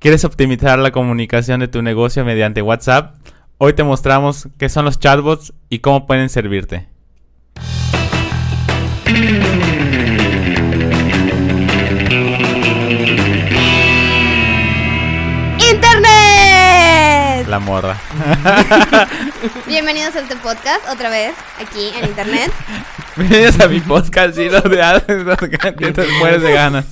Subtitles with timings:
[0.00, 3.16] ¿Quieres optimizar la comunicación de tu negocio mediante WhatsApp?
[3.58, 6.86] Hoy te mostramos qué son los chatbots y cómo pueden servirte.
[15.68, 17.48] ¡Internet!
[17.48, 18.00] La morra.
[19.66, 22.52] Bienvenidos a este podcast otra vez aquí en Internet.
[23.16, 25.02] Bienvenidos a mi podcast lleno de hadas
[25.76, 26.86] que te mueres de ganas.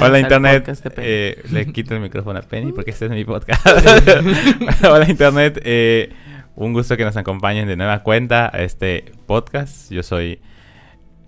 [0.00, 0.68] Hola Internet.
[0.96, 3.64] Eh, le quito el micrófono a Penny porque este es mi podcast.
[4.84, 5.60] Hola Internet.
[5.64, 6.12] eh,
[6.56, 9.90] un gusto que nos acompañen de nueva cuenta a este podcast.
[9.90, 10.40] Yo soy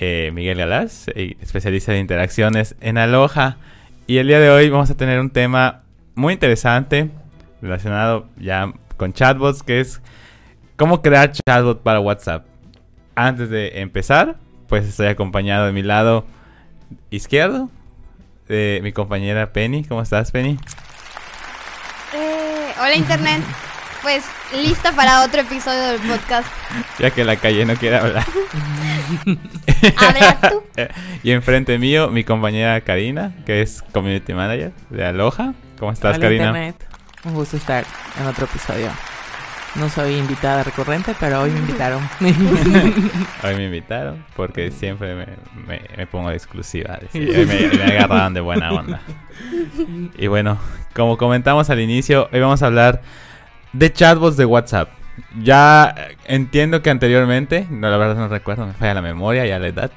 [0.01, 3.57] eh, Miguel Galás, especialista de interacciones en Aloha.
[4.07, 5.83] Y el día de hoy vamos a tener un tema
[6.15, 7.11] muy interesante
[7.63, 10.03] relacionado ya con chatbots, que es
[10.77, 12.47] cómo crear chatbot para WhatsApp.
[13.15, 14.37] Antes de empezar,
[14.69, 16.27] pues estoy acompañado de mi lado
[17.11, 17.71] izquierdo
[18.49, 19.85] de mi compañera Penny.
[19.85, 20.59] ¿Cómo estás, Penny?
[22.15, 23.43] Eh, hola Internet.
[24.03, 26.47] Pues lista para otro episodio del podcast.
[26.99, 28.25] Ya que la calle no quiere hablar.
[29.97, 30.63] Habla tú.
[31.23, 35.55] y enfrente mío, mi compañera Karina, que es Community Manager de Aloha.
[35.79, 36.47] ¿Cómo estás, Hola, Karina?
[36.47, 36.87] Internet.
[37.25, 37.85] Un gusto estar
[38.21, 38.91] en otro episodio.
[39.77, 42.09] No soy invitada recurrente, pero hoy me invitaron.
[43.43, 45.27] Hoy me invitaron porque siempre me,
[45.67, 46.97] me- me pongo de exclusiva.
[47.01, 49.01] decir, hoy me, me agarraron de buena onda.
[50.17, 50.59] Y bueno,
[50.95, 53.03] como comentamos al inicio, hoy vamos a hablar
[53.73, 54.91] de chatbots de WhatsApp.
[55.43, 59.51] Ya eh, entiendo que anteriormente, no la verdad no recuerdo, me falla la memoria y
[59.51, 59.91] a la edad.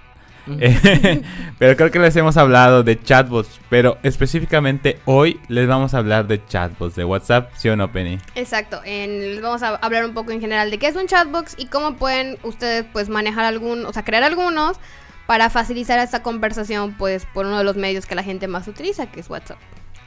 [0.59, 1.21] Eh,
[1.59, 6.27] pero creo que les hemos hablado de chatbots, pero específicamente hoy les vamos a hablar
[6.27, 8.19] de chatbots de WhatsApp, ¿sí o no, Penny?
[8.35, 8.81] Exacto.
[8.85, 11.67] En, les vamos a hablar un poco en general de qué es un chatbox y
[11.67, 14.77] cómo pueden ustedes pues manejar algún, o sea, crear algunos
[15.25, 19.07] para facilitar esta conversación pues por uno de los medios que la gente más utiliza,
[19.07, 19.57] que es WhatsApp.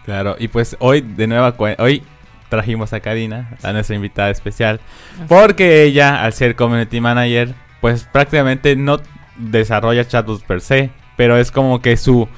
[0.04, 2.02] Claro, y pues hoy de nueva cuenta, hoy
[2.48, 4.80] trajimos a Karina, a nuestra invitada especial,
[5.28, 9.00] porque ella, al ser community manager, pues prácticamente no
[9.40, 12.28] desarrolla chatbots per se, pero es como que su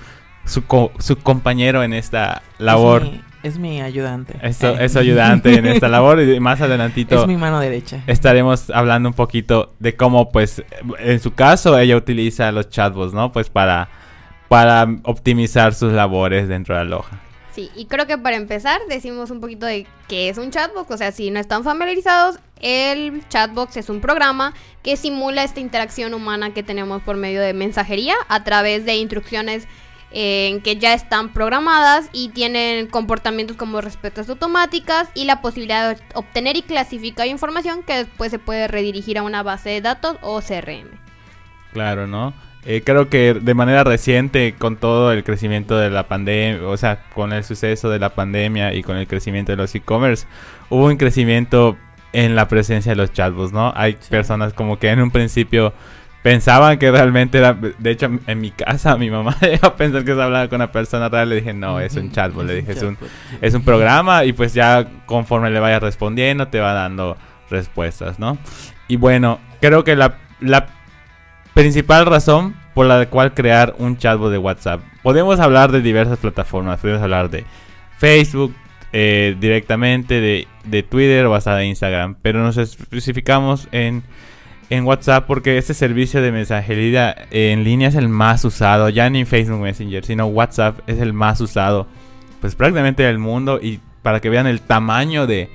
[0.45, 4.35] su, co- su compañero en esta labor, Es mi, es mi ayudante.
[4.43, 4.77] es, Eh.
[4.81, 8.01] es su ayudante en esta labor y más adelantito Es mi mano derecha.
[8.09, 10.65] estaremos hablando un poquito de cómo, pues,
[10.99, 13.31] en su caso, ella utiliza los chatbots, ¿no?
[13.31, 13.89] Pues para,
[14.49, 17.21] para optimizar sus labores dentro de Aloha.
[17.53, 20.97] Sí, y creo que para empezar decimos un poquito de qué es un chatbox, o
[20.97, 26.55] sea, si no están familiarizados, el chatbox es un programa que simula esta interacción humana
[26.55, 29.69] que tenemos por medio de mensajería a través de instrucciones
[30.13, 36.03] eh, que ya están programadas y tienen comportamientos como respuestas automáticas y la posibilidad de
[36.15, 40.41] obtener y clasificar información que después se puede redirigir a una base de datos o
[40.41, 40.89] CRM.
[41.73, 42.33] Claro, ¿no?
[42.65, 47.03] Eh, creo que de manera reciente, con todo el crecimiento de la pandemia, o sea,
[47.15, 50.27] con el suceso de la pandemia y con el crecimiento de los e-commerce,
[50.71, 51.77] hubo un crecimiento
[52.13, 53.73] en la presencia de los chatbots, ¿no?
[53.75, 54.11] Hay Sí.
[54.11, 55.73] personas como que en un principio
[56.23, 60.15] pensaban que realmente era, de hecho, en mi casa mi mamá llegó a pensar que
[60.15, 62.83] se hablaba con una persona real, le dije, no, es un chatbot, le dije, es
[62.83, 62.97] un,
[63.41, 67.17] es un programa y pues ya conforme le vayas respondiendo te va dando
[67.51, 68.39] respuestas, ¿no?
[68.87, 70.67] Y bueno, creo que la, la
[71.55, 74.81] principal razón por la cual crear un chatbot de WhatsApp.
[75.03, 77.45] Podemos hablar de diversas plataformas, podemos hablar de
[77.99, 78.55] Facebook
[78.93, 84.03] eh, directamente, de, de Twitter o hasta de Instagram, pero nos especificamos en,
[84.71, 89.25] en WhatsApp porque este servicio de mensajería en línea es el más usado, ya ni
[89.25, 91.87] Facebook Messenger, sino WhatsApp es el más usado,
[92.41, 95.51] pues prácticamente del mundo y para que vean el tamaño de,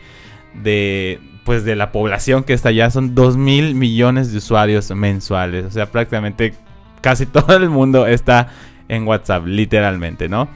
[0.63, 5.65] de pues de la población que está allá son 2 mil millones de usuarios mensuales,
[5.65, 6.53] o sea, prácticamente
[6.99, 8.49] casi todo el mundo está
[8.89, 10.49] en WhatsApp, literalmente, ¿no?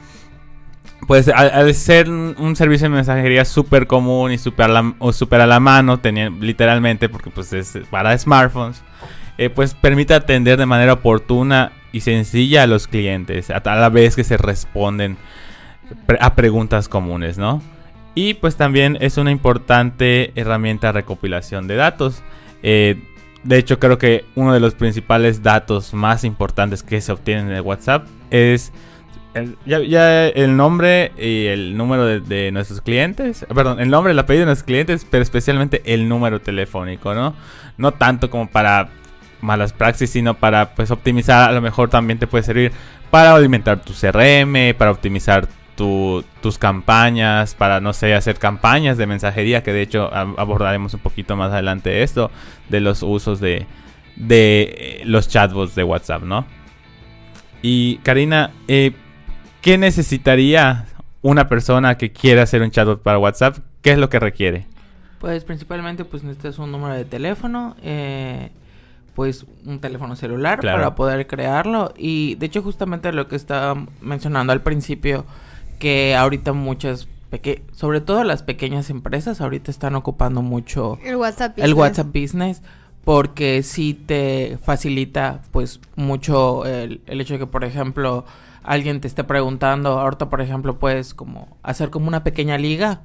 [1.06, 4.94] Pues al, ser un, servicio de mensajería súper común y súper a,
[5.42, 8.82] a la mano, tenía, literalmente, porque pues es para smartphones,
[9.38, 14.14] eh, pues permite atender de manera oportuna y sencilla a los clientes, a, la vez
[14.14, 15.16] que se responden
[16.20, 17.62] a preguntas comunes, ¿no?
[18.14, 22.22] Y pues también es una importante herramienta de recopilación de datos.
[22.62, 23.02] Eh,
[23.42, 27.60] de hecho, creo que uno de los principales datos más importantes que se obtienen de
[27.60, 28.72] WhatsApp es
[29.34, 33.46] el, ya, el nombre y el número de, de nuestros clientes.
[33.52, 37.34] Perdón, el nombre, el apellido de nuestros clientes, pero especialmente el número telefónico, ¿no?
[37.78, 38.90] No tanto como para
[39.40, 41.48] malas praxis, sino para pues optimizar.
[41.48, 42.72] A lo mejor también te puede servir
[43.10, 49.06] para alimentar tu CRM, para optimizar tu- tus campañas, para no sé, hacer campañas de
[49.06, 52.30] mensajería, que de hecho ab- abordaremos un poquito más adelante esto,
[52.68, 53.66] de los usos de,
[54.16, 56.44] de eh, los chatbots de WhatsApp, ¿no?
[57.62, 58.92] Y Karina, eh,
[59.60, 60.86] ¿qué necesitaría
[61.22, 64.66] una persona que quiere hacer un chatbot para WhatsApp, ¿qué es lo que requiere?
[65.20, 68.50] Pues principalmente pues necesitas un número de teléfono, eh,
[69.14, 70.78] pues un teléfono celular Claro.
[70.78, 75.24] para poder crearlo y de hecho justamente lo que estaba mencionando al principio
[75.82, 81.58] que ahorita muchas peque sobre todo las pequeñas empresas ahorita están ocupando mucho El WhatsApp.
[81.58, 81.76] el Business.
[81.76, 82.62] WhatsApp Business
[83.04, 88.24] porque sí te facilita pues mucho el, el hecho de que por ejemplo
[88.62, 93.00] alguien te esté preguntando ahorita por ejemplo puedes como hacer como una pequeña liga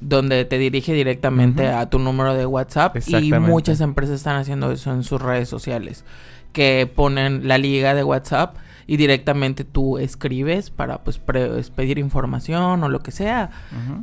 [0.00, 4.92] donde te dirige directamente a tu número de WhatsApp y muchas empresas están haciendo eso
[4.92, 6.04] en sus redes sociales
[6.52, 8.54] que ponen la liga de WhatsApp
[8.86, 13.50] y directamente tú escribes para pues pre- pedir información o lo que sea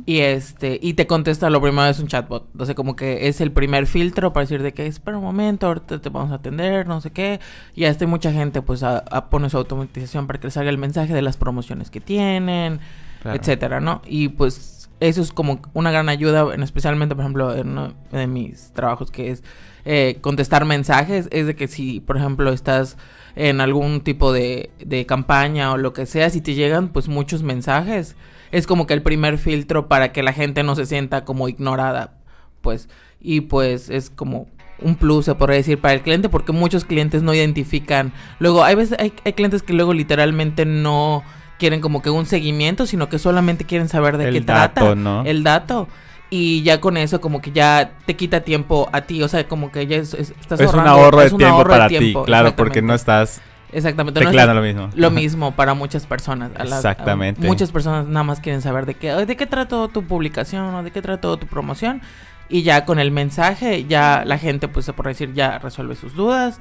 [0.06, 2.48] y este, y te contesta lo primero es un chatbot.
[2.52, 6.00] Entonces, como que es el primer filtro para decir de que espera un momento, ahorita
[6.00, 7.40] te vamos a atender, no sé qué.
[7.74, 10.70] Y hasta hay mucha gente, pues, a, a- pone su automatización para que les salga
[10.70, 12.80] el mensaje de las promociones que tienen,
[13.22, 13.36] Claro.
[13.40, 14.00] etcétera, ¿no?
[14.06, 18.26] Y pues, eso es como una gran ayuda, en, especialmente, por ejemplo, en uno de
[18.28, 19.42] mis trabajos que es
[19.84, 21.28] eh, contestar mensajes.
[21.32, 22.96] Es de que si, por ejemplo, estás
[23.38, 27.44] en algún tipo de, de campaña o lo que sea, si te llegan pues muchos
[27.44, 28.16] mensajes,
[28.50, 32.14] es como que el primer filtro para que la gente no se sienta como ignorada,
[32.62, 32.88] pues,
[33.20, 34.48] y pues es como
[34.80, 38.12] un plus, se podría decir, para el cliente, porque muchos clientes no identifican.
[38.40, 41.22] Luego, hay veces, hay, hay clientes que luego literalmente no
[41.60, 44.94] quieren como que un seguimiento, sino que solamente quieren saber de El qué dato, trata
[44.96, 45.22] ¿no?
[45.24, 45.88] el dato.
[46.30, 49.72] Y ya con eso como que ya te quita tiempo a ti, o sea, como
[49.72, 51.78] que ya es, es- estás Es un ahorrando- ahorro de es un tiempo ahorro de
[51.78, 53.40] para ti, tiempo, claro, porque no estás
[53.72, 54.20] Exactamente.
[54.20, 54.90] no tecleando es lo mismo.
[54.94, 56.50] lo mismo para muchas personas.
[56.56, 57.46] a las- a- Exactamente.
[57.46, 60.82] muchas personas nada más quieren saber de qué, "Ay, de qué trató tu publicación o
[60.82, 62.02] de qué trató tu promoción.
[62.50, 66.60] Y ya con el mensaje, ya la gente, pues por decir, ya resuelve sus dudas.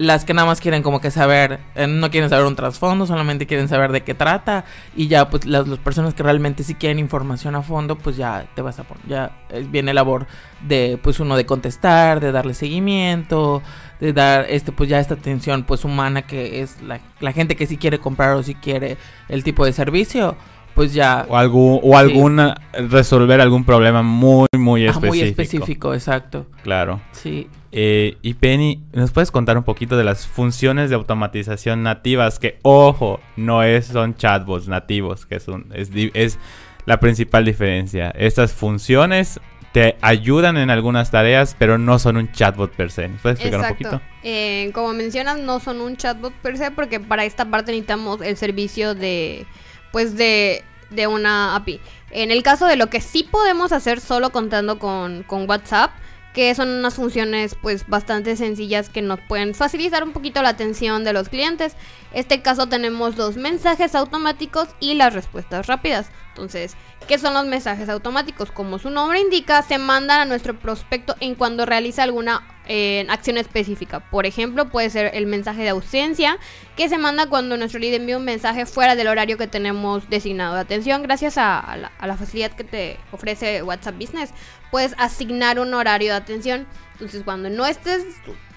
[0.00, 3.46] Las que nada más quieren como que saber, eh, no quieren saber un trasfondo, solamente
[3.46, 4.64] quieren saber de qué trata.
[4.96, 8.46] Y ya pues las, las personas que realmente sí quieren información a fondo, pues ya
[8.54, 10.26] te vas a poner, ya eh, viene labor
[10.66, 13.62] de pues uno de contestar, de darle seguimiento,
[14.00, 17.66] de dar este pues ya esta atención pues humana que es la, la gente que
[17.66, 18.96] sí quiere comprar o sí quiere
[19.28, 20.34] el tipo de servicio,
[20.74, 21.96] pues ya O, algún, o Sí.
[21.98, 22.54] alguna,
[22.88, 25.08] resolver algún problema muy, muy ah, específico.
[25.14, 26.46] muy específico, exacto.
[26.62, 27.02] Claro.
[27.12, 27.48] Sí.
[27.72, 32.38] Eh, y Penny, ¿nos puedes contar un poquito de las funciones de automatización nativas?
[32.38, 36.38] Que, ojo, no es, son chatbots nativos, que es, un, es, di- es
[36.86, 38.10] la principal diferencia.
[38.10, 39.38] Estas funciones
[39.72, 43.06] te ayudan en algunas tareas, pero no son un chatbot per se.
[43.06, 44.00] ¿Nos puedes explicar un poquito?
[44.24, 48.36] Eh, como mencionas, no son un chatbot per se, porque para esta parte necesitamos el
[48.36, 49.46] servicio de,
[49.92, 51.78] pues de, de una API.
[52.10, 55.92] En el caso de lo que sí podemos hacer solo contando con, con WhatsApp,
[56.34, 61.04] que son unas funciones pues bastante sencillas que nos pueden facilitar un poquito la atención
[61.04, 61.76] de los clientes.
[62.12, 66.10] Este caso tenemos los mensajes automáticos y las respuestas rápidas.
[66.28, 66.76] Entonces,
[67.08, 68.52] ¿qué son los mensajes automáticos?
[68.52, 73.36] Como su nombre indica, se mandan a nuestro prospecto en cuando realiza alguna eh, acción
[73.36, 73.98] específica.
[74.10, 76.38] Por ejemplo, puede ser el mensaje de ausencia,
[76.80, 80.54] que se manda cuando nuestro lead envía un mensaje fuera del horario que tenemos designado
[80.54, 81.02] de atención.
[81.02, 84.30] Gracias a, la, facilidad que te ofrece WhatsApp Business,
[84.70, 86.66] puedes asignar un horario de atención.
[86.92, 88.02] Entonces, cuando no estés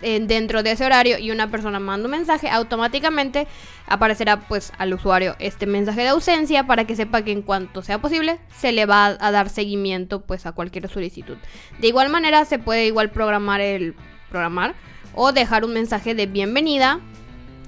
[0.01, 3.45] dentro de ese horario y una persona manda un mensaje, automáticamente
[3.87, 7.99] aparecerá pues al usuario este mensaje de ausencia para que sepa que en cuanto sea
[7.99, 11.35] posible se le va a, a dar seguimiento pues a cualquier solicitud.
[11.79, 13.95] De igual manera se puede igual programar el
[14.29, 14.75] programar
[15.13, 17.01] o dejar un mensaje de bienvenida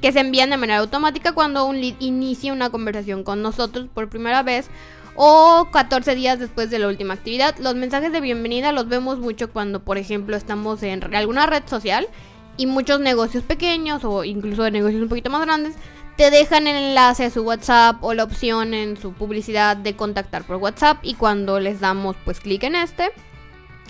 [0.06, 4.08] que se envían de manera automática cuando un lead inicia una conversación con nosotros por
[4.08, 4.70] primera vez
[5.16, 7.58] o 14 días después de la última actividad.
[7.58, 12.08] Los mensajes de bienvenida los vemos mucho cuando, por ejemplo, estamos en alguna red social
[12.56, 15.74] y muchos negocios pequeños o incluso de negocios un poquito más grandes
[16.18, 20.44] te dejan el enlace a su WhatsApp o la opción en su publicidad de contactar
[20.44, 23.12] por WhatsApp y cuando les damos pues clic en este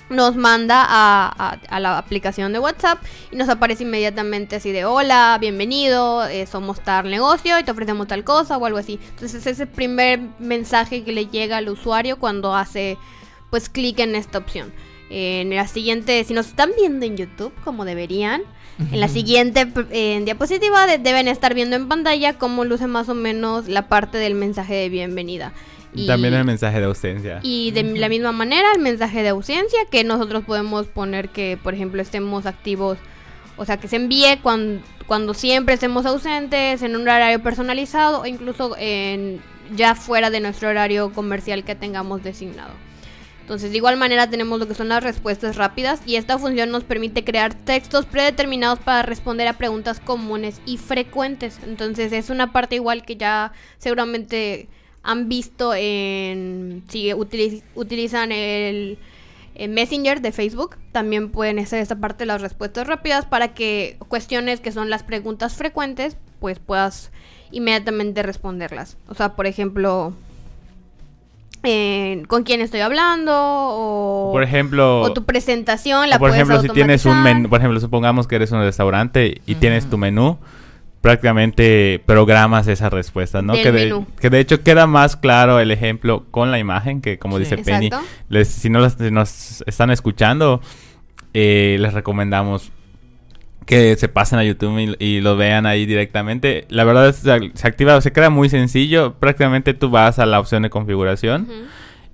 [0.09, 2.99] nos manda a, a- a la aplicación de WhatsApp
[3.31, 8.07] y nos aparece inmediatamente así de hola, bienvenido, eh, somos tal negocio y te ofrecemos
[8.07, 8.99] tal cosa o algo así.
[9.11, 12.97] Entonces es el primer mensaje que le llega al usuario cuando hace
[13.49, 14.71] pues clic en esta opción.
[15.09, 18.41] En la siguiente, si nos están viendo en YouTube como deberían,
[18.91, 23.13] en la siguiente eh, diapositiva de- deben estar viendo en pantalla cómo luce más o
[23.13, 25.53] menos la parte del mensaje de bienvenida.
[25.95, 27.39] Y- También el mensaje de ausencia.
[27.43, 31.73] y de la misma manera, el mensaje de ausencia, que nosotros podemos poner que, por
[31.73, 32.97] ejemplo, estemos activos,
[33.57, 38.25] o sea, que se envíe cuando, cuando siempre estemos ausentes, en un horario personalizado o
[38.25, 39.39] incluso en,
[39.75, 42.71] ya fuera de nuestro horario comercial que tengamos designado.
[43.41, 46.83] Entonces, de igual manera tenemos lo que son las respuestas rápidas y esta función nos
[46.83, 51.59] permite crear textos predeterminados para responder a preguntas comunes y frecuentes.
[51.63, 54.67] Entonces, es una parte igual que ya seguramente
[55.05, 56.83] han visto en...
[56.89, 58.97] Si utiliz- utilizan el,
[59.53, 63.97] el Messenger de Facebook, también pueden hacer esta parte de las respuestas rápidas para que
[64.07, 67.11] cuestiones que son las preguntas frecuentes, pues puedas
[67.51, 68.97] inmediatamente responderlas.
[69.07, 70.13] O sea, por ejemplo,
[71.63, 76.61] eh, con quién estoy hablando o, Por ejemplo, o tu presentación la por puedes ejemplo,
[76.61, 80.37] si tienes un menú, por ejemplo, supongamos que eres un restaurante y tienes tu menú,
[81.05, 83.53] prácticamente programas esa respuesta, ¿no?
[83.53, 84.07] Del Que de, menú.
[84.19, 87.43] que de hecho queda más claro el ejemplo con la imagen, que como Sí.
[87.43, 87.91] dice Penny,
[88.27, 90.61] les- si no las- si nos están escuchando,
[91.35, 92.71] eh, les recomendamos
[93.67, 96.65] que se pasen a YouTube y, y lo vean ahí directamente.
[96.69, 99.13] La verdad es que se activa, se crea muy sencillo.
[99.13, 101.47] Prácticamente tú vas a la opción de configuración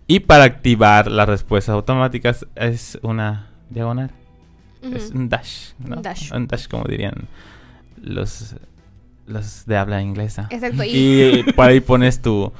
[0.07, 4.11] y para activar las respuestas automáticas es una diagonal.
[4.81, 5.17] Es Ujú.
[5.19, 5.95] un dash, ¿no?
[5.97, 6.31] Un dash.
[6.33, 7.13] Un dash, como dirían
[8.01, 8.55] los,
[9.31, 10.47] los de habla inglesa.
[10.49, 10.83] Exacto.
[10.83, 12.51] Y, Y por ahí pones tu,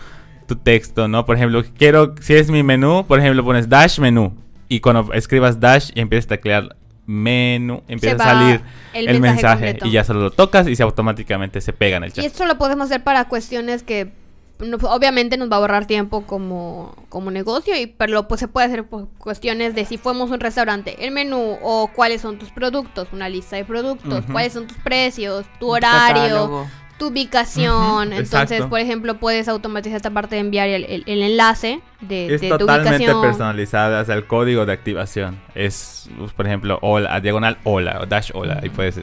[0.47, 1.25] tu texto, ¿no?
[1.25, 4.33] Por ejemplo, quiero, si es mi menú, por ejemplo, pones dash menú.
[4.67, 6.75] Y cuando escribas dash y empiezas a teclear
[7.05, 8.61] menú, empieza a salir
[8.93, 9.77] el el, mensaje.
[9.83, 12.25] Y ya solo lo tocas y se automáticamente se pega en el y chat.
[12.25, 14.11] esto lo podemos hacer para cuestiones que
[14.61, 18.67] no- obviamente nos va a ahorrar tiempo como, como negocio, y, pero pues, se puede
[18.67, 23.07] hacer por cuestiones de si fuimos un restaurante, el menú o cuáles son tus productos,
[23.11, 26.67] una lista de productos, cuáles son tus precios, tu horario, catálogo.
[26.97, 28.13] tu ubicación.
[28.13, 28.69] Entonces, exacto.
[28.69, 32.49] por ejemplo, puedes automatizar esta parte de enviar el, el- el enlace de, Es de
[32.49, 33.21] tu totalmente ubicación.
[33.21, 37.99] personalizada, o sea, el código de activación es, pues, por ejemplo, hola, a diagonal hola,
[38.01, 38.75] o dash hola, y Ujú.
[38.75, 39.01] puedes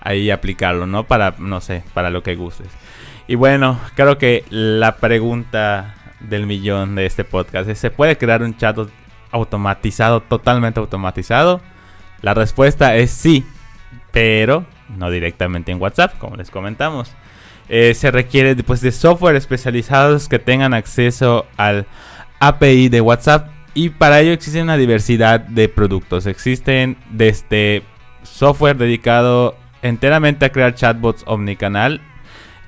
[0.00, 1.04] ahí aplicarlo, ¿no?
[1.04, 2.68] Para, no sé, para lo que gustes.
[3.28, 8.42] Y bueno, creo que la pregunta del millón de este podcast es, ¿se puede crear
[8.42, 8.76] un chat
[9.32, 11.60] automatizado, totalmente automatizado?
[12.22, 13.44] La respuesta es sí,
[14.12, 14.64] pero
[14.96, 17.12] no directamente en WhatsApp, como les comentamos.
[17.68, 21.86] Eh, se requiere pues, de software especializados que tengan acceso al
[22.38, 26.26] API de WhatsApp y para ello existe una diversidad de productos.
[26.26, 27.82] Existen desde
[28.22, 32.00] software dedicado enteramente a crear chatbots omnicanal,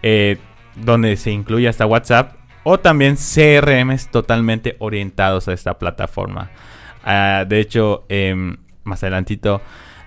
[0.02, 0.36] eh,
[0.82, 6.50] donde se incluye hasta WhatsApp, o también CRMs totalmente orientados a esta plataforma.
[7.04, 9.60] Ah, de hecho, em, más adelantito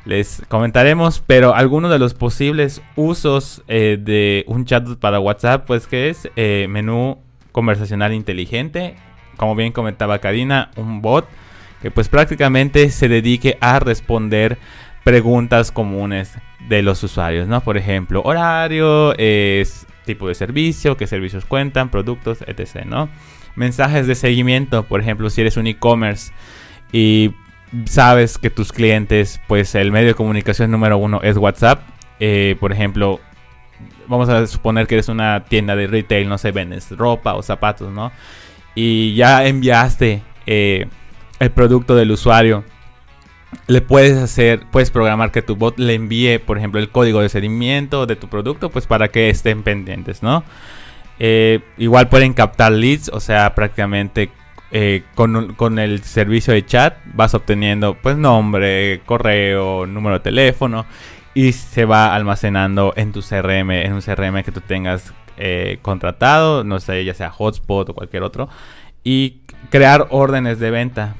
[0.06, 5.88] les comentaremos, pero algunos de los posibles usos eh, de un chatbot para WhatsApp, pues
[5.88, 7.20] que es eh, menú
[7.52, 8.96] conversacional inteligente,
[9.38, 11.28] como bien comentaba Karina, un bot
[11.82, 14.58] que pues prácticamente se dedique a responder
[15.04, 16.36] preguntas comunes
[16.68, 17.62] de los usuarios, ¿no?
[17.62, 23.10] Por ejemplo, horario, es tipo de servicio, qué servicios cuentan, productos, etc., ¿no?
[23.56, 26.32] Mensajes de seguimiento, por ejemplo, si eres un e-commerce
[26.92, 27.32] y
[27.86, 31.82] sabes que tus clientes, pues el medio de comunicación número uno es WhatsApp,
[32.20, 33.20] eh, por ejemplo,
[34.08, 37.92] vamos a suponer que eres una tienda de retail, no sé, vendes ropa o zapatos,
[37.92, 38.12] ¿no?
[38.76, 40.86] Y ya enviaste eh,
[41.40, 42.64] el producto del usuario
[43.68, 47.30] le puedes hacer, puedes programar que tu bot le envíe, por ejemplo, el código de
[47.30, 50.44] seguimiento de tu producto, pues para que estén pendientes, ¿no?
[51.20, 54.32] Eh, igual pueden captar leads, o sea, prácticamente
[54.72, 60.86] eh, con, con el servicio de chat vas obteniendo, pues, nombre, correo, número de teléfono
[61.34, 66.64] y se va almacenando en tu CRM, en un CRM que tú tengas eh, contratado,
[66.64, 68.50] no sé, ya sea Hotspot o cualquier otro,
[69.04, 71.16] y crear órdenes de venta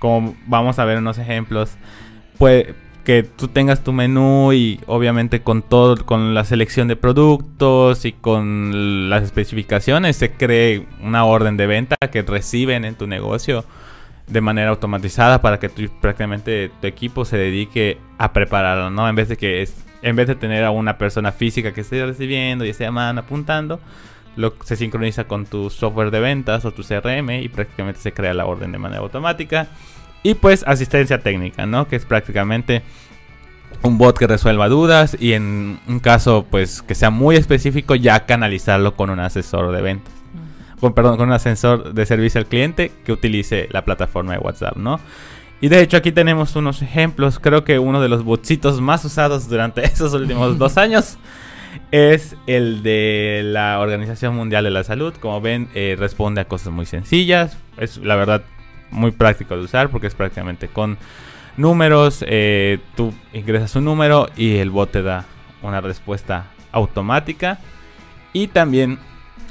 [0.00, 1.76] como vamos a ver unos ejemplos,
[2.38, 8.04] pues que tú tengas tu menú y obviamente con todo, con la selección de productos
[8.04, 13.64] y con las especificaciones se cree una orden de venta que reciben en tu negocio
[14.26, 19.08] de manera automatizada para que tú, prácticamente tu equipo se dedique a prepararlo, ¿no?
[19.08, 22.04] En vez de que es, en vez de tener a una persona física que esté
[22.04, 23.80] recibiendo y esté llamando, apuntando,
[24.40, 28.34] lo, se sincroniza con tu software de ventas o tu CRM y prácticamente se crea
[28.34, 29.68] la orden de manera automática.
[30.22, 31.88] Y pues asistencia técnica, ¿no?
[31.88, 32.82] Que es prácticamente
[33.82, 38.26] un bot que resuelva dudas y en un caso pues que sea muy específico ya
[38.26, 40.12] canalizarlo con un asesor de ventas.
[40.80, 44.76] Con, perdón, con un asesor de servicio al cliente que utilice la plataforma de WhatsApp,
[44.76, 44.98] ¿no?
[45.60, 47.38] Y de hecho aquí tenemos unos ejemplos.
[47.38, 51.18] Creo que uno de los botsitos más usados durante esos últimos dos años
[51.90, 55.14] es el de la Organización Mundial de la Salud.
[55.14, 57.58] Como ven, eh, responde a cosas muy sencillas.
[57.76, 58.42] Es la verdad
[58.90, 60.98] muy práctico de usar porque es prácticamente con
[61.56, 62.24] números.
[62.26, 65.26] eh, tú ingresas un número y el bot te da
[65.62, 67.58] una respuesta automática.
[68.32, 68.98] Y también,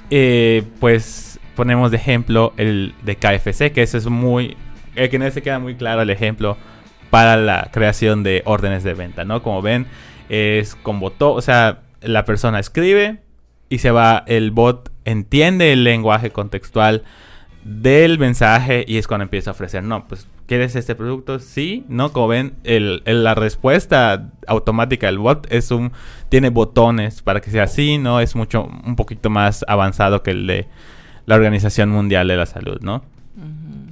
[0.10, 4.56] eh, pues, ponemos de ejemplo el de KFC, que ese es muy.
[4.96, 6.58] Que en ese queda muy claro el ejemplo
[7.10, 9.42] para la creación de órdenes de venta, ¿no?
[9.42, 9.88] Como ven,
[10.30, 13.22] es con botón, o sea, la persona escribe,
[13.70, 17.04] y se va, el bot entiende el lenguaje contextual
[17.64, 21.38] del mensaje y es cuando empieza a ofrecer, no, pues ¿Quieres este producto?
[21.38, 25.92] Sí, no, como ven, el, la respuesta automática del bot es un
[26.30, 28.20] tiene botones para que sea así, ¿no?
[28.20, 30.68] Es mucho un poquito más avanzado que el de
[31.28, 33.04] la Organización Mundial de la Salud, ¿no?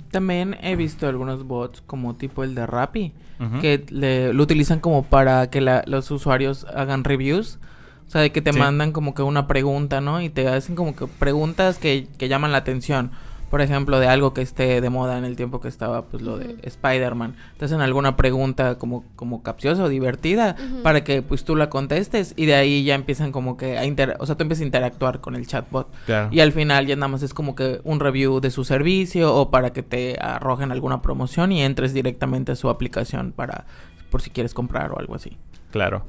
[0.10, 3.14] También he visto algunos bots como tipo el de Rappi,
[3.62, 3.86] que
[4.34, 7.60] lo utilizan como para que los usuarios hagan reviews.
[8.08, 10.22] O sea, de que te mandan como que una pregunta, ¿no?
[10.22, 13.12] Y te hacen como que preguntas que, que llaman la atención
[13.50, 16.38] por ejemplo, de algo que esté de moda en el tiempo que estaba, pues lo
[16.38, 17.36] de Spider-Man.
[17.58, 22.34] Te hacen alguna pregunta como, como capciosa o divertida para que pues tú la contestes
[22.36, 25.22] y de ahí ya empiezan como que a inter o sea, tú empiezas a interactuar
[25.22, 25.88] con el chatbot.
[26.32, 29.50] Y al final ya nada más es como que un review de su servicio o
[29.50, 33.66] para que te arrojen alguna promoción y entres directamente a su aplicación para
[34.10, 35.38] por si quieres comprar o algo así.
[35.72, 36.04] Claro.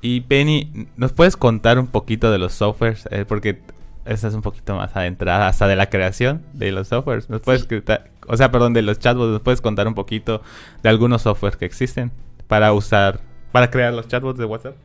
[0.00, 3.08] Y Penny, ¿nos puedes contar un poquito de los softwares?
[3.10, 3.60] Eh, porque
[4.04, 7.28] esa es un poquito más adentrada hasta de la creación de los softwares.
[7.28, 7.66] ¿Nos puedes
[8.28, 10.42] o sea, perdón, de los chatbots, ¿nos puedes contar un poquito
[10.82, 12.12] de algunos softwares que existen
[12.48, 13.20] para usar,
[13.52, 14.76] para crear los chatbots de WhatsApp?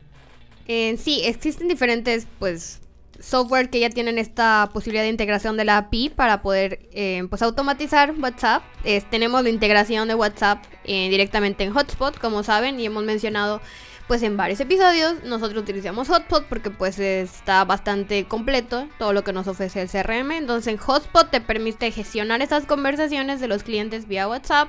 [0.68, 2.80] Eh, sí, existen diferentes, pues,
[3.18, 7.42] software que ya tienen esta posibilidad de integración de la API para poder, eh, pues,
[7.42, 8.62] automatizar WhatsApp.
[9.10, 13.60] tenemos la integración de WhatsApp eh, directamente en Hotspot, como saben, y hemos mencionado
[14.12, 19.32] pues en varios episodios nosotros utilizamos Hotspot porque pues está bastante completo todo lo que
[19.32, 20.32] nos ofrece el CRM.
[20.32, 24.68] Entonces en Hotspot te permite gestionar esas conversaciones de los clientes vía WhatsApp.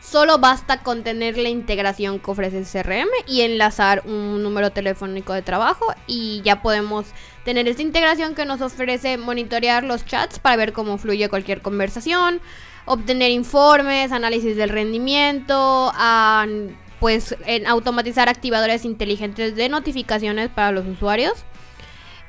[0.00, 5.32] Solo basta con tener la integración que ofrece el CRM y enlazar un número telefónico
[5.32, 7.06] de trabajo y ya podemos
[7.44, 12.40] tener esta integración que nos ofrece monitorear los chats para ver cómo fluye cualquier conversación,
[12.84, 15.92] obtener informes, análisis del rendimiento,
[17.04, 21.34] pues en automatizar activadores inteligentes de notificaciones para los usuarios.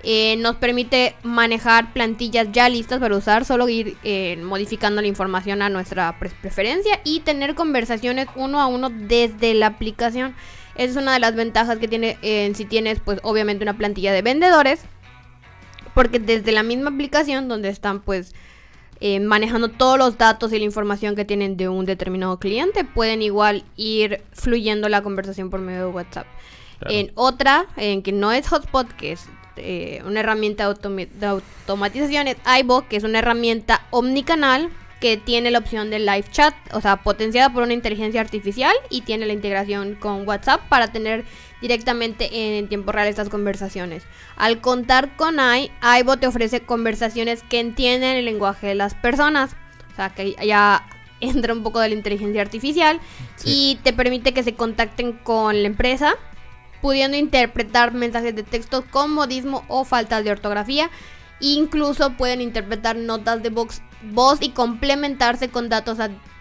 [0.03, 5.61] Eh, nos permite manejar plantillas ya listas para usar, solo ir eh, modificando la información
[5.61, 10.35] a nuestra preferencia y tener conversaciones uno a uno desde la aplicación.
[10.75, 14.11] Esa es una de las ventajas que tiene eh, si tienes pues obviamente una plantilla
[14.11, 14.81] de vendedores.
[15.93, 18.35] Porque desde la misma aplicación donde están pues
[18.99, 23.21] eh, manejando todos los datos y la información que tienen de un determinado cliente, pueden
[23.21, 26.27] igual ir fluyendo la conversación por medio de WhatsApp.
[26.87, 32.37] En otra, en que no es Hotspot, que es eh, una herramienta de automatización, es
[32.59, 36.97] iBot, que es una herramienta omnicanal que tiene la opción de live chat, o sea,
[36.97, 41.25] potenciada por una inteligencia artificial y tiene la integración con WhatsApp para tener
[41.61, 44.03] directamente en tiempo real estas conversaciones.
[44.35, 49.55] Al contar con i, iBot te ofrece conversaciones que entienden el lenguaje de las personas.
[49.91, 50.87] O sea, que ya
[51.19, 52.99] entra un poco de la inteligencia artificial
[53.43, 56.15] y te permite que se contacten con la empresa,
[56.81, 60.89] pudiendo interpretar mensajes de texto con modismo o faltas de ortografía.
[61.39, 63.81] Incluso pueden interpretar notas de voz,
[64.11, 65.97] voz y complementarse con datos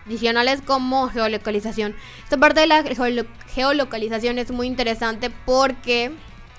[0.06, 1.94] adicionales como geolocalización.
[2.22, 2.84] Esta parte de la
[3.48, 6.12] geolocalización es muy interesante porque,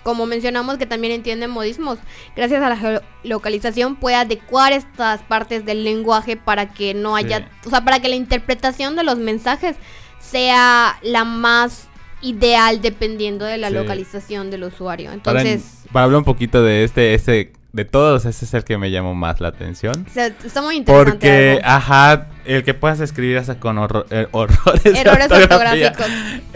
[0.04, 2.00] como mencionamos, que también entiende modismos.
[2.36, 7.70] Gracias a la geolocalización puede adecuar estas partes del lenguaje para que no haya, o
[7.70, 9.76] sea, para que la interpretación de los mensajes
[10.20, 11.88] sea la más
[12.22, 15.12] ideal dependiendo de la localización del usuario.
[15.12, 18.78] Entonces, para, para, hablar un poquito de este, este de todos, ese es el que
[18.78, 20.08] me llamó más la atención.
[20.16, 21.12] está muy interesante.
[21.12, 23.78] Porque, ajá, el que puedas escribir hasta con
[24.12, 24.86] eh, horrores.
[24.86, 26.06] Errores ortográficos.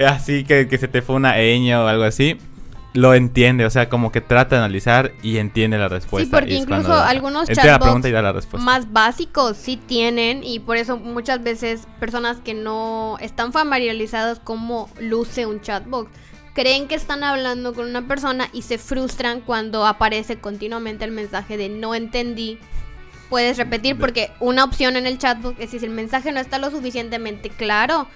[0.08, 2.38] Así que, que se te fue una ñ o algo así.
[2.94, 6.26] Lo entiende, o sea, como que trata de analizar y entiende la respuesta.
[6.26, 12.38] Sí, porque incluso algunos chatbots más básicos sí tienen y por eso muchas veces personas
[12.38, 16.08] que no están familiarizadas cómo luce un chatbot
[16.60, 21.56] creen que están hablando con una persona y se frustran cuando aparece continuamente el mensaje
[21.56, 22.60] de no entendí.
[23.30, 26.70] Puedes repetir porque una opción en el chatbot es si el mensaje no está lo
[26.70, 28.10] suficientemente claro,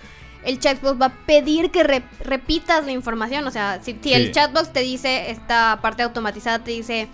[0.44, 3.48] el chatbot va a pedir que repitas la información.
[3.48, 7.08] O sea, si, el chatbot te dice, esta parte automatizada te dice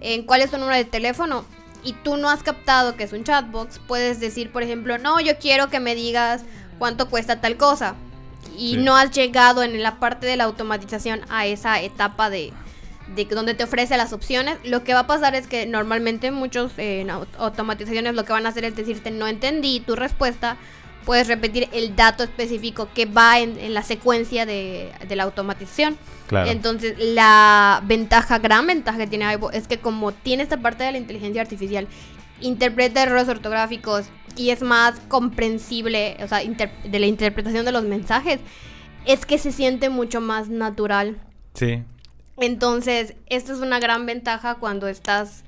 [0.00, 1.44] en cuál es tu número de teléfono
[1.84, 5.38] y tú no has captado que es un chatbot, puedes decir, por ejemplo, no, yo
[5.38, 6.42] quiero que me digas
[6.80, 7.94] cuánto cuesta tal cosa
[8.56, 12.52] y no has llegado en la parte de la automatización a esa etapa de,
[13.14, 16.72] de donde te ofrece las opciones, lo que va a pasar es que normalmente muchos
[16.76, 20.56] en automatizaciones lo que van a hacer es decirte no entendí tu respuesta,
[21.04, 25.98] puedes repetir el dato específico que va en, la secuencia de, la automatización.
[26.30, 30.92] Entonces, la ventaja, gran ventaja que tiene Aibo es que como tiene esta parte de
[30.92, 31.86] la inteligencia artificial,
[32.40, 38.40] interpreta errores ortográficos, y es más comprensible, o sea, de la interpretación de los mensajes,
[39.06, 41.16] es que se siente mucho más natural.
[41.54, 41.82] Sí.
[42.38, 45.44] Entonces, esta es una gran ventaja cuando estás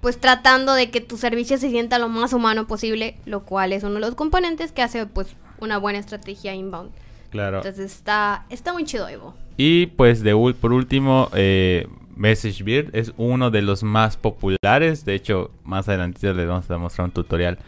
[0.00, 3.82] pues tratando de que tu servicio se sienta lo más humano posible, lo cual es
[3.82, 6.92] uno de los componentes que hace pues una buena estrategia inbound.
[7.30, 7.58] Claro.
[7.58, 9.34] Entonces está, está muy chido, Evo.
[9.56, 15.04] Y pues de por último, eh, MessageBird es uno de los más populares.
[15.04, 17.58] De hecho, más adelante les vamos a mostrar un tutorial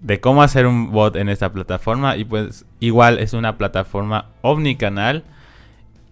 [0.00, 2.16] de cómo hacer un bot en esta plataforma.
[2.16, 5.24] Y pues igual es una plataforma omnicanal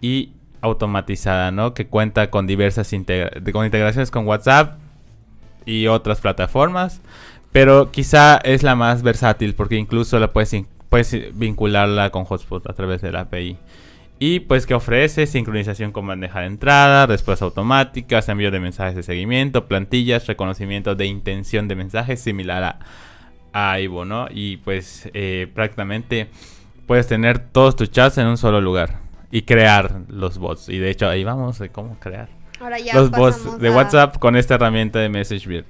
[0.01, 1.73] y automatizada, ¿no?
[1.73, 4.77] Que cuenta con diversas integra- con integraciones con WhatsApp
[5.65, 7.01] y otras plataformas.
[7.51, 10.55] Pero quizá es la más versátil porque incluso la puedes,
[10.89, 13.57] puedes vincularla con Hotspot a través de la API.
[14.19, 19.03] Y pues que ofrece sincronización con bandeja de entrada, respuestas automáticas, envío de mensajes de
[19.03, 22.79] seguimiento, plantillas, reconocimiento de intención de mensajes similar a,
[23.53, 24.27] a Ivo, ¿no?
[24.29, 26.29] Y pues eh, prácticamente
[26.85, 28.99] puedes tener todos tus chats en un solo lugar
[29.31, 30.69] y crear los bots.
[30.69, 32.29] Y de hecho ahí vamos de cómo crear
[32.59, 35.65] Ahora ya los bots de a- WhatsApp con esta herramienta de MessageBird.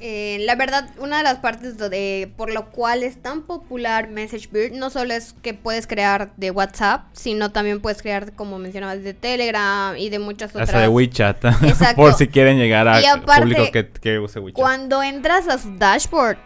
[0.00, 4.72] Eh, la verdad, una de las partes de, por lo cual es tan popular MessageBird
[4.74, 9.14] no solo es que puedes crear de WhatsApp, sino también puedes crear, como mencionabas, de
[9.14, 10.68] Telegram y de muchas otras.
[10.68, 11.44] Hasta de WeChat.
[11.62, 11.96] Exacto.
[11.96, 14.56] por si quieren llegar Y aparte, público que, que use WeChat.
[14.60, 16.36] Cuando entras a su dashboard,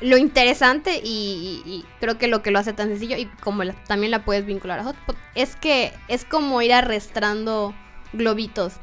[0.00, 3.64] lo interesante y, y- y creo que lo que lo hace tan sencillo y como
[3.64, 7.74] la- también la puedes vincular a Hotspot es que es como ir arrastrando
[8.12, 8.74] globitos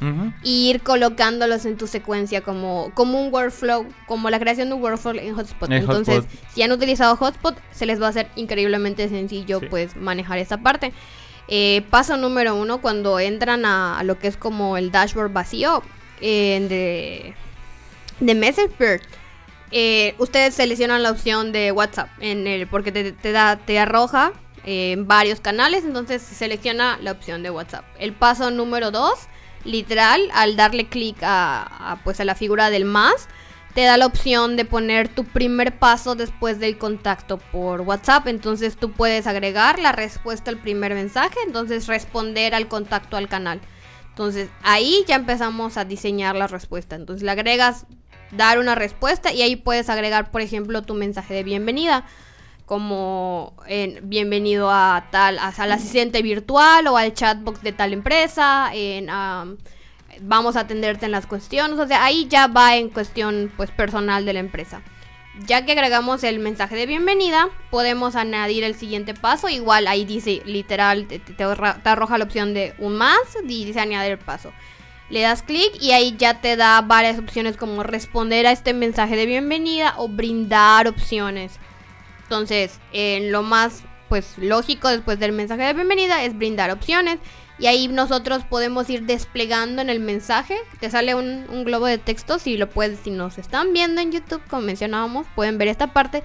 [0.44, 4.82] y ir colocándolos en tu secuencia como, como un workflow, como la creación de un
[4.84, 5.72] workflow en Hotspot.
[5.72, 6.50] En Entonces, Hotspot.
[6.54, 9.68] si han utilizado Hotspot, se les va a hacer increíblemente sencillo Sí.
[9.70, 10.94] pues manejar esa parte.
[11.48, 15.82] Eh, paso número uno, cuando entran a, a lo que es como el dashboard vacío
[16.22, 19.02] eh, de, de MessageBird,
[19.74, 24.32] eh, ustedes seleccionan la opción de WhatsApp en el, porque te, te da, te arroja
[24.66, 27.84] eh, varios canales, entonces se selecciona la opción de WhatsApp.
[27.98, 29.12] El paso número 2,
[29.66, 33.28] literal, al darle clic a, a, pues a la figura del más,
[33.74, 38.28] te da la opción de poner tu primer paso después del contacto por WhatsApp.
[38.28, 43.60] Entonces tú puedes agregar la respuesta al primer mensaje, entonces responder al contacto al canal.
[44.10, 46.96] Entonces ahí ya empezamos a diseñar la respuesta.
[46.96, 47.88] Entonces le agregas
[48.36, 52.06] dar una respuesta y ahí puedes agregar, por ejemplo, tu mensaje de bienvenida
[52.66, 58.70] como en bienvenido a tal a- al asistente virtual o al chatbox de tal empresa
[58.74, 59.58] en am,
[60.22, 64.26] vamos a atenderte en las cuestiones o sea ahí ya va en cuestión pues personal
[64.26, 64.82] de la empresa.
[65.48, 69.50] Ya que agregamos el mensaje de bienvenida podemos añadir el siguiente paso.
[69.50, 71.44] Igual ahí dice literal te, te- te
[71.90, 74.54] arroja la opción de un más y dice añadir paso
[75.14, 79.16] le das clic y ahí ya te da varias opciones como responder a este mensaje
[79.16, 81.60] de bienvenida o brindar opciones
[82.34, 87.20] entonces, eh, lo más pues lógico después del mensaje de bienvenida es brindar opciones.
[87.60, 90.58] Y ahí nosotros podemos ir desplegando en el mensaje.
[90.80, 92.40] Te sale un, un globo de texto.
[92.40, 96.24] Si lo puedes, si nos están viendo en YouTube, como mencionábamos, pueden ver esta parte.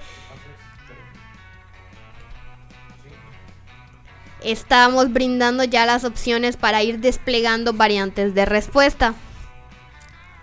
[4.43, 9.13] Estamos brindando ya las opciones para ir desplegando variantes de respuesta.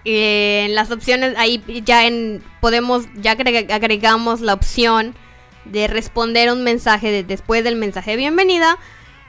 [0.04, 5.14] Eh, en las opciones ahí ya en podemos ya agre- agregamos la opción
[5.64, 8.78] de responder un mensaje de- después del mensaje de bienvenida.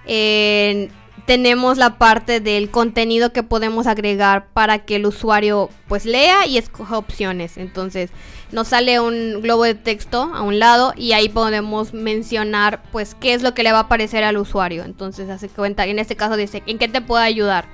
[0.05, 0.89] Eh,
[1.25, 6.57] tenemos la parte del contenido que podemos agregar para que el usuario pues lea y
[6.59, 7.57] escoja opciones.
[7.57, 8.11] Entonces
[8.51, 13.33] nos sale un globo de texto a un lado y ahí podemos mencionar pues qué
[13.33, 14.83] es lo que le va a aparecer al usuario.
[14.83, 17.65] Entonces hace cuenta, en este caso dice, ¿en qué te puedo ayudar?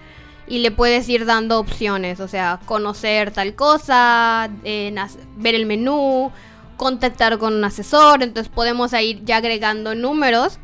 [0.48, 6.32] Y le puedes ir dando opciones, o sea, conocer tal cosa, as- ver el menú,
[6.76, 10.60] contactar con un asesor, entonces podemos ir ya agregando números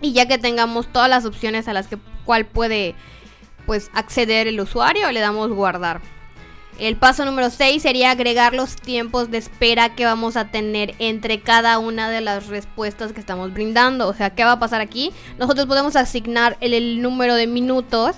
[0.00, 2.94] y ya que tengamos todas las opciones a las que cual puede
[3.66, 6.00] pues acceder el usuario, le damos guardar.
[6.80, 11.40] El paso número 6 sería agregar los tiempos de espera que vamos a tener entre
[11.40, 14.08] cada una de las respuestas que estamos brindando.
[14.08, 15.12] O sea, ¿qué va a pasar aquí?
[15.38, 18.16] Nosotros podemos asignar el, número de minutos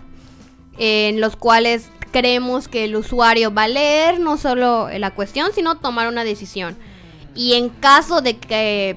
[0.79, 5.79] en los cuales creemos que el usuario va a leer no solo la cuestión, sino
[5.79, 6.77] tomar una decisión.
[7.35, 8.97] Y en caso de que,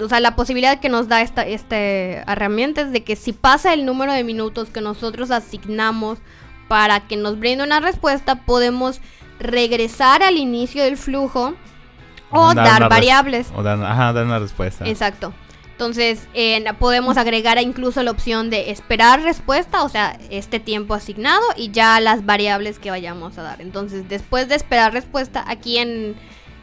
[0.00, 3.74] o sea, la posibilidad que nos da esta, esta herramienta es de que si pasa
[3.74, 6.20] el número de minutos que nosotros asignamos
[6.74, 9.00] para que nos brinde una respuesta, podemos
[9.38, 11.54] regresar al inicio del flujo
[12.32, 13.52] o dar variables.
[13.54, 14.84] O dar, ajá, dar una respuesta.
[14.84, 15.32] Exacto.
[15.70, 21.44] Entonces, eh, podemos agregar incluso la opción de esperar respuesta, o sea, este tiempo asignado
[21.56, 23.60] y ya las variables que vayamos a dar.
[23.60, 26.16] Entonces, después de esperar respuesta, aquí en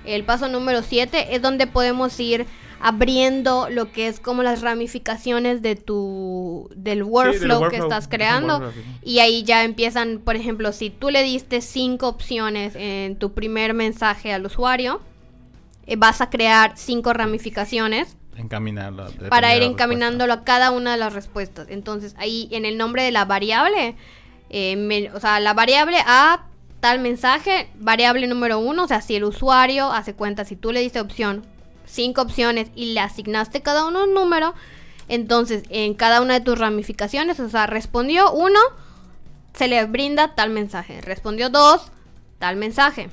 [0.03, 2.47] el paso número 7 es donde podemos ir
[2.81, 8.71] abriendo lo que es como las ramificaciones de tu del workflow, que estás creando.
[9.03, 13.73] y ahí ya empiezan, por ejemplo, si tú le diste cinco opciones en tu primer
[13.73, 15.01] mensaje al usuario,
[15.85, 21.13] eh, vas a crear cinco ramificaciones encaminarlo para ir encaminándolo a cada una de las
[21.13, 21.67] respuestas.
[21.69, 23.95] Entonces, ahí en el nombre de la variable,
[24.49, 26.45] eh, o sea, la variable a
[26.79, 30.81] tal mensaje, variable número uno, o sea, si el usuario hace cuenta, si tú le
[30.81, 31.45] diste opción,
[31.91, 34.53] cinco opciones y le asignaste cada uno un número,
[35.07, 38.59] entonces en cada una de tus ramificaciones, o sea, respondió uno,
[39.53, 41.91] se le brinda tal mensaje, respondió dos,
[42.39, 43.09] tal mensaje.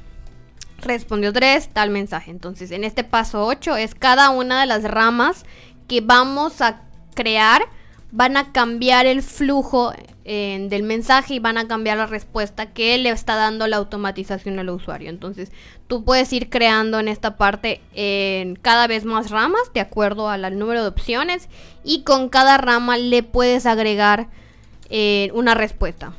[0.80, 2.30] Respondió tres, tal mensaje.
[2.30, 5.44] Entonces, en este paso 8 es cada una de las ramas
[5.88, 6.82] que vamos a
[7.14, 7.62] crear
[8.10, 9.92] van a cambiar el flujo
[10.24, 14.68] del mensaje y van a cambiar la respuesta que le está dando la automatización al
[14.68, 15.08] usuario.
[15.08, 15.50] Entonces,
[15.86, 20.58] tú puedes ir creando en esta parte en cada vez más ramas de acuerdo al
[20.58, 21.48] número de opciones
[21.82, 24.28] y con cada rama le puedes agregar
[24.90, 26.12] eh, una respuesta.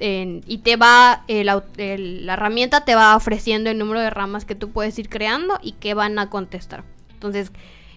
[0.00, 4.98] y te va, la herramienta te va ofreciendo el número de ramas que tú puedes
[4.98, 6.82] ir creando y que van a contestar.
[7.14, 7.52] Entonces,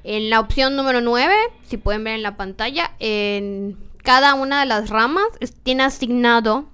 [0.05, 4.67] en la opción número 9, si pueden ver en la pantalla, en cada una de
[4.67, 5.25] las ramas
[5.63, 6.65] tiene asignado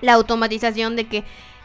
[0.00, 1.24] la automatización de que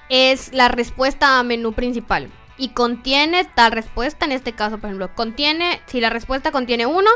[0.10, 5.15] es la respuesta a menú principal y contiene tal respuesta, en este caso, por ejemplo,
[5.15, 7.10] contiene, si la respuesta contiene 1,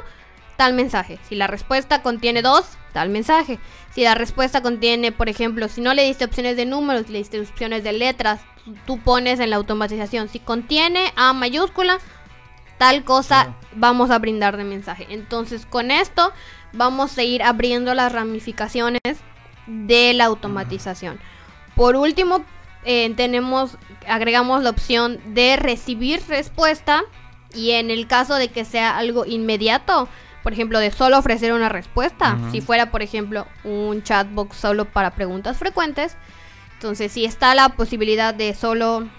[0.55, 1.19] tal mensaje.
[1.27, 3.59] Si la respuesta contiene 2, tal mensaje.
[3.93, 7.39] Si la respuesta contiene, por ejemplo, si no le diste opciones de números, le diste
[7.39, 8.41] opciones de letras,
[8.85, 10.29] tú pones en la automatización.
[10.29, 11.99] Si contiene A mayúscula,
[12.77, 15.07] tal cosa vamos a brindar de mensaje.
[15.09, 16.31] Entonces con esto
[16.73, 19.01] vamos a ir abriendo las ramificaciones
[19.67, 21.19] de la automatización.
[21.75, 22.43] Por último,
[22.83, 27.03] eh, tenemos, agregamos la opción de recibir respuesta
[27.53, 30.07] y en el caso de que sea algo inmediato,
[30.43, 35.11] por ejemplo, de solo ofrecer una respuesta, si fuera, por ejemplo, un chatbox solo para
[35.11, 36.15] preguntas frecuentes,
[36.73, 39.09] entonces si está la posibilidad de solo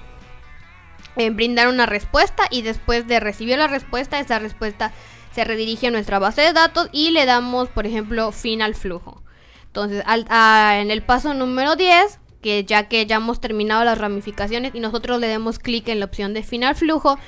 [1.17, 4.93] brindar una respuesta y después de recibir la respuesta, esa respuesta
[5.35, 9.23] se redirige a nuestra base de datos y le damos, por ejemplo, fin al flujo.
[9.67, 14.81] Entonces, en el paso número 10, que ya que ya hemos terminado las ramificaciones y
[14.81, 17.19] nosotros le demos clic en la opción de fin al flujo,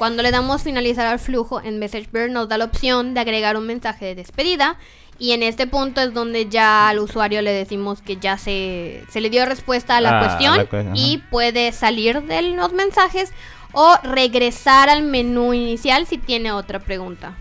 [0.00, 3.66] cuando le damos finalizar al flujo en MessageBird nos da la opción de agregar un
[3.66, 4.78] mensaje de despedida
[5.18, 9.20] y en este punto es donde ya al usuario le decimos que ya se, se
[9.20, 13.30] le dio respuesta a la ah, cuestión y puede salir de los mensajes
[13.72, 17.36] o regresar al menú inicial si tiene otra pregunta.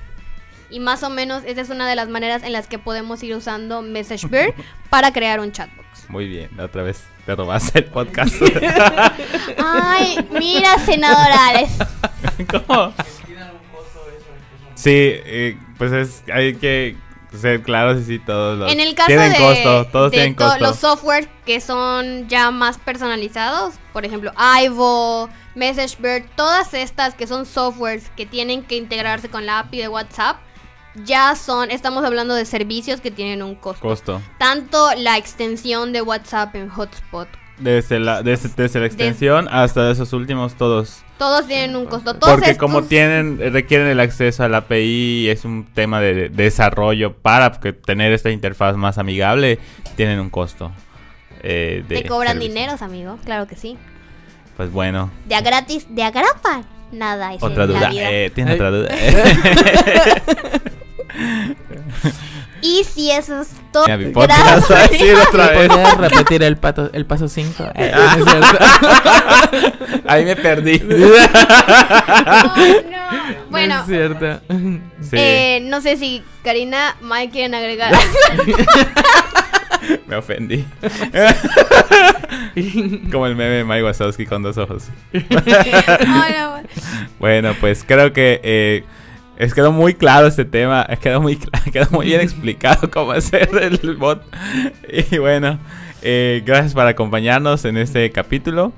[0.69, 3.37] Y más o menos esa es una de las maneras en las que podemos ir
[3.37, 4.53] usando MessageBird
[4.89, 6.09] para crear un chatbox.
[6.09, 8.35] Muy bien, otra vez te robaste el podcast.
[9.63, 11.69] Ay, mira, senadorales.
[12.67, 12.93] ¿Cómo?
[14.73, 16.95] Sí, eh, pues es, hay que
[17.37, 20.59] ser claros y sí, todos los en el caso tienen de, costo, todos tienen costo.
[20.59, 24.31] Los software que son ya más personalizados, por ejemplo,
[24.63, 29.87] Ivo, MessageBird, todas estas que son softwares que tienen que integrarse con la API de
[29.89, 30.37] WhatsApp,
[30.95, 33.81] ya son, estamos hablando de servicios que tienen un costo.
[33.81, 34.21] Costo.
[34.37, 37.27] Tanto la extensión de WhatsApp en Hotspot.
[37.59, 41.03] Desde la, desde, la extensión hasta esos últimos todos.
[41.17, 42.15] Todos tienen un costo.
[42.15, 47.13] Todos Porque como tienen, requieren el acceso a la API, es un tema de, desarrollo
[47.17, 49.59] para tener esta interfaz más amigable,
[49.97, 50.71] tienen un costo.
[51.43, 53.77] Eh, Te cobran dineros, amigo, claro que sí.
[54.55, 55.11] Pues bueno.
[55.25, 57.31] De a gratis, de a grapa, nada.
[57.41, 58.89] Otra duda, eh, ¿tienes otra duda?
[62.61, 63.85] Y si eso es todo.
[64.13, 64.67] ¿Podrías
[65.97, 67.71] repetir el, pato, el paso 5?
[67.75, 67.93] Eh,
[70.07, 70.79] Ahí me perdí.
[73.49, 74.41] Bueno, no es cierto.
[75.13, 77.91] Eh, no sé si Karina, Mike quieren agregar.
[80.05, 80.63] me ofendí.
[83.11, 84.83] Como el meme de Mike Wazowski con dos ojos.
[87.17, 88.39] bueno, pues creo que.
[88.43, 88.83] Eh,
[89.39, 91.37] es quedó muy claro este tema, es quedó muy,
[91.73, 94.21] quedó muy bien explicado cómo hacer el bot.
[94.87, 95.57] Y bueno,
[96.01, 98.73] eh, gracias por acompañarnos en este capítulo.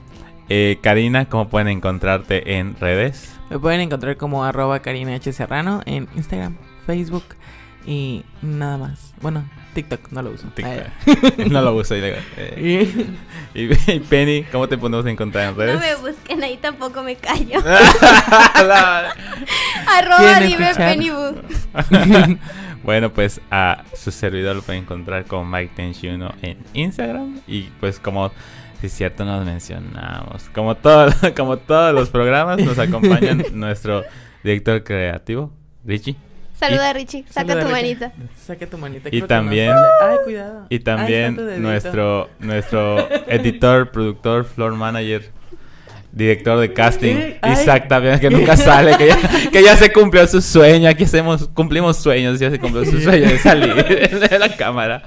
[0.50, 3.34] Eh, Karina, ¿cómo pueden encontrarte en redes?
[3.50, 5.34] Me pueden encontrar como arroba Karina H.
[5.34, 7.24] Serrano en Instagram, Facebook
[7.86, 9.14] y nada más.
[9.22, 10.48] Bueno, TikTok no lo uso.
[11.50, 11.96] no lo uso.
[11.96, 13.08] Eh.
[13.54, 15.76] y, Penny, ¿cómo te podemos encontrar en redes?
[15.76, 17.60] No me busquen ahí, tampoco me callo.
[19.88, 21.38] Arroba dime Pennybook.
[22.84, 27.42] bueno, pues a su servidor lo pueden encontrar con Mike Tenchuno en Instagram.
[27.48, 28.32] Y pues como
[28.80, 30.50] si es cierto nos mencionamos.
[30.54, 34.04] Como, todo, como todos los programas nos acompañan nuestro
[34.44, 35.52] director creativo,
[35.86, 36.16] Richie.
[36.62, 37.24] Saluda, Richie.
[37.28, 37.72] Saca Saluda, tu Richie.
[37.72, 38.12] manita.
[38.46, 39.10] Saca tu manita.
[39.12, 39.74] Y también-.
[40.02, 40.66] Ay, cuidado.
[40.70, 45.32] Y también nuestro, nuestro editor, productor, floor manager,
[46.12, 47.40] director de casting, ¿Qué?
[47.42, 47.54] Ay.
[47.54, 49.18] Isaac también, que nunca sale, que ya,
[49.52, 53.28] que ya se cumplió su sueño, aquí hacemos, cumplimos sueños, ya se cumplió su sueño
[53.28, 53.74] de salir
[54.30, 55.04] de la cámara.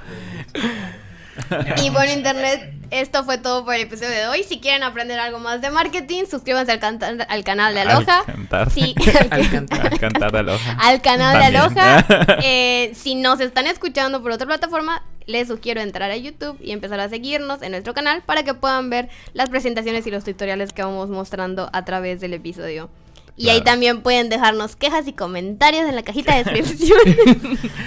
[1.84, 4.44] Y bueno, Internet, esto fue todo por el episodio de hoy.
[4.44, 8.20] Si quieren aprender algo más de marketing, suscríbanse al, al canal de Aloha.
[8.26, 8.70] Al cantar.
[8.70, 8.94] Sí,
[9.30, 9.92] Al cantar.
[9.92, 10.78] Al cantar de Aloha.
[10.80, 11.44] al canal de.
[11.44, 12.06] Aloha.
[12.42, 17.00] Eh, si nos están escuchando por otra plataforma, les sugiero entrar a YouTube y empezar
[17.00, 20.82] a seguirnos en nuestro canal para que puedan ver las presentaciones y los tutoriales que
[20.82, 22.90] vamos mostrando a través del episodio.
[23.36, 26.98] Y ahí también pueden dejarnos quejas y comentarios en la cajita de descripción.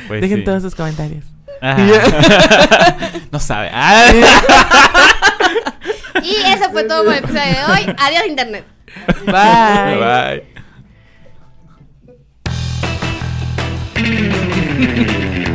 [0.07, 0.43] Pues Dejen sí.
[0.43, 1.23] todos sus comentarios.
[3.31, 3.71] No sabe.
[6.23, 7.95] Y eso fue todo por el episodio de hoy.
[7.99, 8.65] Adiós, Internet.
[9.25, 10.43] Bye.
[13.95, 15.43] Bye.